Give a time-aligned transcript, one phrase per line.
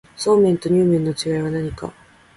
[0.17, 1.93] そうめんとにゅう麵の違いは何か